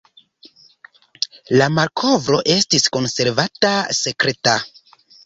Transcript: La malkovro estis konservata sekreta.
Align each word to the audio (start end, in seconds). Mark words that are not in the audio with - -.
La 1.61 1.67
malkovro 1.73 2.39
estis 2.53 2.87
konservata 2.97 3.75
sekreta. 3.99 4.57